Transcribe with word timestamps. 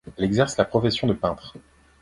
Elle 0.17 0.23
exerce 0.23 0.57
la 0.57 0.65
profession 0.65 1.05
de 1.07 1.13
peintre. 1.13 1.53